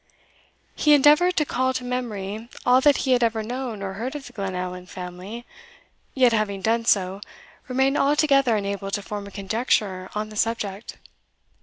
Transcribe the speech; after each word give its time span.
He 0.75 0.95
endeavoured 0.95 1.35
to 1.37 1.45
call 1.45 1.75
to 1.75 1.83
memory 1.83 2.49
all 2.65 2.81
that 2.81 2.97
he 3.05 3.11
had 3.11 3.21
ever 3.23 3.43
known 3.43 3.83
or 3.83 3.93
heard 3.93 4.15
of 4.15 4.25
the 4.25 4.33
Glenallan 4.33 4.87
family, 4.87 5.45
yet, 6.15 6.33
having 6.33 6.63
done 6.63 6.85
so, 6.85 7.21
remained 7.67 7.99
altogether 7.99 8.55
unable 8.57 8.89
to 8.89 9.01
form 9.03 9.27
a 9.27 9.31
conjecture 9.31 10.09
on 10.15 10.29
the 10.29 10.35
subject. 10.35 10.97